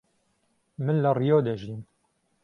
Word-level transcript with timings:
من 0.83 0.95
لە 1.03 1.11
ڕیۆ 1.19 1.37
دەژیم. 1.47 1.81